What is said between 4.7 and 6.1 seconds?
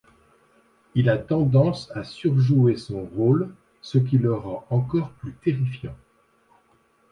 encore plus terrifiant.